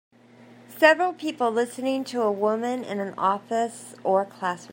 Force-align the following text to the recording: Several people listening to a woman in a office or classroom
Several 0.79 1.13
people 1.13 1.51
listening 1.51 2.03
to 2.05 2.23
a 2.23 2.31
woman 2.31 2.83
in 2.83 2.99
a 2.99 3.13
office 3.19 3.93
or 4.03 4.25
classroom 4.25 4.69